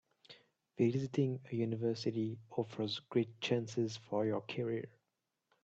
Visiting 0.79 1.41
a 1.51 1.55
university 1.55 2.39
offers 2.57 3.01
great 3.07 3.39
chances 3.39 3.97
for 3.97 4.25
your 4.25 4.41
career. 4.41 4.89